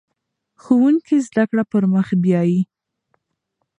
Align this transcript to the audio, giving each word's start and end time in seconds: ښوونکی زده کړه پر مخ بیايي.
ښوونکی 0.61 1.17
زده 1.27 1.43
کړه 1.49 1.63
پر 1.71 1.83
مخ 1.93 2.07
بیايي. 2.23 2.59